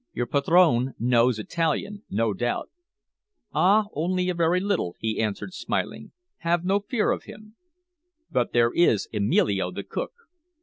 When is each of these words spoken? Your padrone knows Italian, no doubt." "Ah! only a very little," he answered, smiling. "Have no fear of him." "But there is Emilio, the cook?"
Your 0.15 0.25
padrone 0.25 0.95
knows 0.97 1.37
Italian, 1.37 2.01
no 2.09 2.33
doubt." 2.33 2.71
"Ah! 3.53 3.85
only 3.93 4.29
a 4.29 4.33
very 4.33 4.59
little," 4.59 4.95
he 4.97 5.21
answered, 5.21 5.53
smiling. 5.53 6.11
"Have 6.37 6.65
no 6.65 6.79
fear 6.79 7.11
of 7.11 7.25
him." 7.25 7.55
"But 8.31 8.51
there 8.51 8.73
is 8.73 9.07
Emilio, 9.13 9.69
the 9.69 9.83
cook?" 9.83 10.13